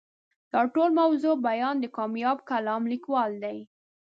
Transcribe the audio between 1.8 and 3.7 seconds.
کامیاب کالم لیکوال دی.